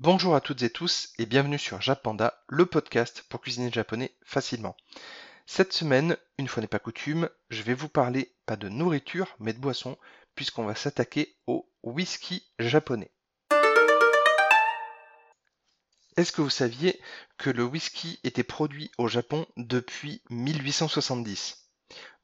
[0.00, 4.74] Bonjour à toutes et tous et bienvenue sur Japanda, le podcast pour cuisiner japonais facilement.
[5.44, 9.52] Cette semaine, une fois n'est pas coutume, je vais vous parler pas de nourriture mais
[9.52, 9.98] de boisson
[10.34, 13.10] puisqu'on va s'attaquer au whisky japonais.
[16.16, 16.98] Est-ce que vous saviez
[17.36, 21.58] que le whisky était produit au Japon depuis 1870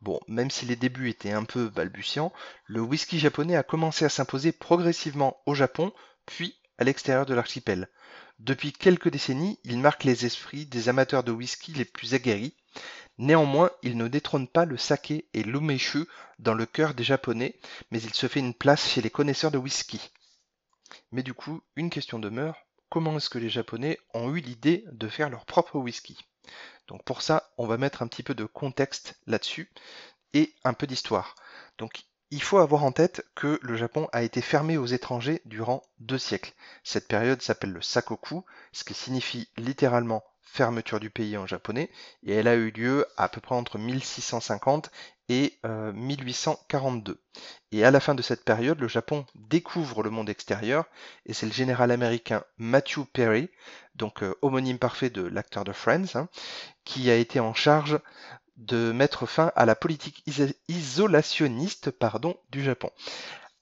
[0.00, 2.32] Bon, même si les débuts étaient un peu balbutiants,
[2.64, 5.92] le whisky japonais a commencé à s'imposer progressivement au Japon,
[6.24, 7.88] puis à l'extérieur de l'archipel.
[8.38, 12.54] Depuis quelques décennies, il marque les esprits des amateurs de whisky les plus aguerris.
[13.18, 16.06] Néanmoins, il ne détrône pas le saké et l'umeshu
[16.38, 17.58] dans le cœur des Japonais,
[17.90, 20.10] mais il se fait une place chez les connaisseurs de whisky.
[21.12, 25.08] Mais du coup, une question demeure, comment est-ce que les Japonais ont eu l'idée de
[25.08, 26.18] faire leur propre whisky?
[26.88, 29.72] Donc pour ça, on va mettre un petit peu de contexte là-dessus
[30.34, 31.34] et un peu d'histoire.
[31.78, 35.82] Donc il faut avoir en tête que le Japon a été fermé aux étrangers durant
[36.00, 36.52] deux siècles.
[36.82, 41.90] Cette période s'appelle le Sakoku, ce qui signifie littéralement fermeture du pays en japonais,
[42.24, 44.90] et elle a eu lieu à peu près entre 1650
[45.28, 47.12] et 1842.
[47.12, 47.16] Euh,
[47.72, 50.86] et à la fin de cette période, le Japon découvre le monde extérieur,
[51.26, 53.50] et c'est le général américain Matthew Perry,
[53.96, 56.28] donc euh, homonyme parfait de l'acteur de Friends, hein,
[56.84, 57.98] qui a été en charge
[58.56, 60.24] de mettre fin à la politique
[60.68, 61.90] isolationniste
[62.50, 62.90] du Japon.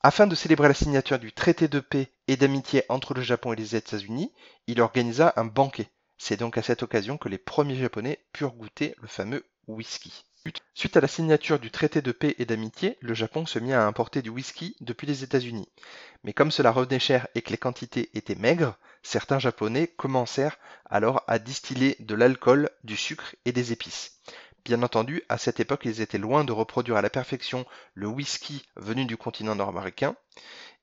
[0.02, 3.56] Afin de célébrer la signature du traité de paix et d'amitié entre le Japon et
[3.56, 4.32] les États-Unis,
[4.66, 5.88] il organisa un banquet.
[6.18, 10.24] C'est donc à cette occasion que les premiers Japonais purent goûter le fameux whisky.
[10.74, 13.86] Suite à la signature du traité de paix et d'amitié, le Japon se mit à
[13.86, 15.70] importer du whisky depuis les États-Unis.
[16.22, 21.24] Mais comme cela revenait cher et que les quantités étaient maigres, certains Japonais commencèrent alors
[21.28, 24.18] à distiller de l'alcool, du sucre et des épices.
[24.64, 28.64] Bien entendu, à cette époque, ils étaient loin de reproduire à la perfection le whisky
[28.76, 30.16] venu du continent nord-américain,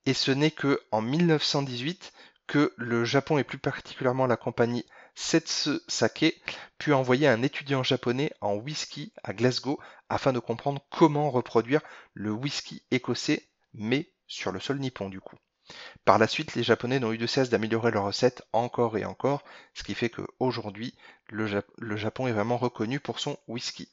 [0.06, 2.14] et ce n'est que en 1918
[2.46, 6.44] que le Japon et plus particulièrement la compagnie Setsu Sake
[6.78, 9.80] put envoyer un étudiant japonais en whisky à Glasgow
[10.10, 11.82] afin de comprendre comment reproduire
[12.14, 15.38] le whisky écossais, mais sur le sol nippon du coup.
[16.06, 19.44] Par la suite, les Japonais n'ont eu de cesse d'améliorer leurs recettes encore et encore,
[19.74, 20.96] ce qui fait qu'aujourd'hui,
[21.28, 23.90] le, le Japon est vraiment reconnu pour son whisky.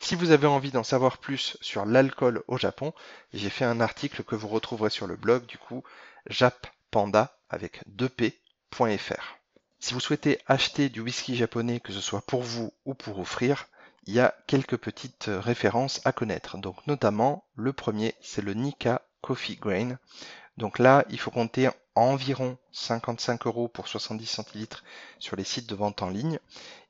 [0.00, 2.92] Si vous avez envie d'en savoir plus sur l'alcool au Japon,
[3.32, 5.84] j'ai fait un article que vous retrouverez sur le blog du coup
[6.26, 9.38] jappanda avec 2p.fr.
[9.78, 13.66] Si vous souhaitez acheter du whisky japonais, que ce soit pour vous ou pour offrir,
[14.04, 16.58] il y a quelques petites références à connaître.
[16.58, 19.98] Donc notamment, le premier, c'est le Nika Coffee Grain.
[20.58, 24.84] Donc là, il faut compter environ 55 euros pour 70 centilitres
[25.18, 26.38] sur les sites de vente en ligne.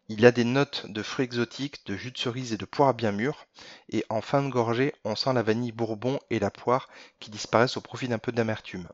[0.08, 3.12] Il a des notes de fruits exotiques, de jus de cerise et de poire bien
[3.12, 3.46] mûres.
[3.88, 6.88] Et en fin de gorgée, on sent la vanille bourbon et la poire
[7.20, 8.88] qui disparaissent au profit d'un peu d'amertume.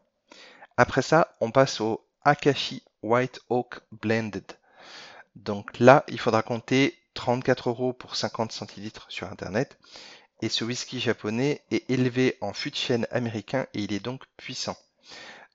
[0.76, 4.44] Après ça, on passe au Akashi White Oak Blended.
[5.34, 9.78] Donc là, il faudra compter 34 euros pour 50 centilitres sur Internet.
[10.40, 14.22] Et ce whisky japonais est élevé en fût de chêne américain et il est donc
[14.36, 14.76] puissant.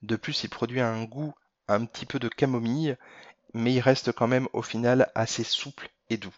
[0.02, 1.34] De plus, il produit un goût
[1.68, 2.96] un petit peu de camomille,
[3.54, 6.34] mais il reste quand même au final assez souple et doux.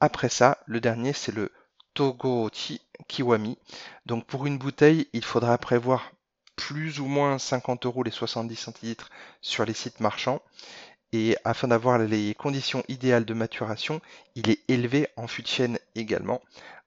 [0.00, 1.52] Après ça, le dernier, c'est le
[1.92, 3.58] Togochi Kiwami.
[4.06, 6.12] Donc pour une bouteille, il faudra prévoir
[6.56, 9.10] plus ou moins 50 euros les 70 centilitres
[9.42, 10.40] sur les sites marchands.
[11.12, 14.00] Et afin d'avoir les conditions idéales de maturation,
[14.36, 16.40] il est élevé en fût de chêne également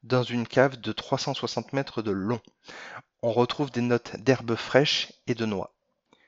[0.04, 2.42] dans une cave de 360 mètres de long.
[3.22, 5.74] On retrouve des notes d'herbes fraîches et de noix.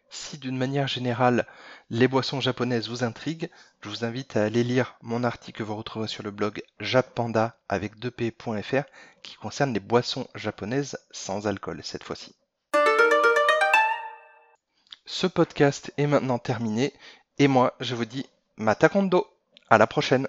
[0.09, 1.45] Si d'une manière générale
[1.89, 3.49] les boissons japonaises vous intriguent,
[3.81, 7.57] je vous invite à aller lire mon article que vous retrouverez sur le blog jappanda
[7.67, 8.85] avec 2p.fr
[9.23, 12.35] qui concerne les boissons japonaises sans alcool cette fois-ci.
[15.05, 16.93] Ce podcast est maintenant terminé
[17.37, 18.25] et moi je vous dis
[18.57, 19.27] matakondo.
[19.69, 20.27] À la prochaine.